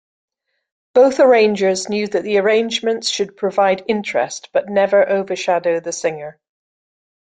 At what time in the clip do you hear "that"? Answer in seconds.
2.07-2.23